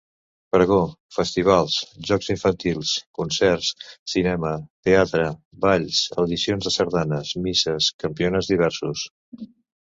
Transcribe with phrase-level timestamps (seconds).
[0.55, 0.77] Pregó,
[1.15, 1.73] festivals,
[2.11, 3.69] jocs infantils, concerts,
[4.15, 4.53] cinema,
[4.89, 5.27] teatre,
[5.67, 9.07] balls, audicions de sardanes, misses, campionats diversos.